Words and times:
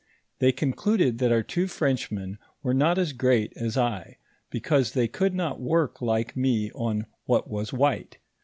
They 0.39 0.51
concluded 0.51 1.19
that 1.19 1.31
our 1.31 1.43
two 1.43 1.67
Frenchmen 1.67 2.39
were 2.63 2.73
not 2.73 2.97
as 2.97 3.13
great 3.13 3.53
as 3.55 3.77
I, 3.77 4.17
because 4.49 4.93
they 4.93 5.07
could 5.07 5.35
not 5.35 5.61
work 5.61 6.01
like 6.01 6.35
me 6.35 6.71
on 6.71 7.05
what 7.25 7.47
was 7.51 7.71
white. 7.71 8.17